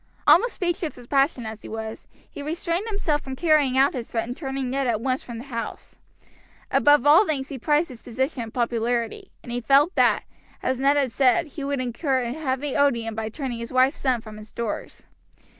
[0.25, 4.27] Almost speechless with passion as he was, he restrained himself from carrying out his threat
[4.27, 5.99] and turning Ned at once from the house.
[6.71, 10.23] Above all things he prized his position and popularity, and he felt that,
[10.63, 13.99] as Ned had said, he would indeed incur a heavy odium by turning his wife's
[13.99, 15.05] son from his doors.